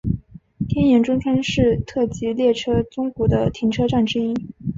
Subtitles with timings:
[0.67, 4.33] 天盐中川是特急列车宗谷的停车站之一。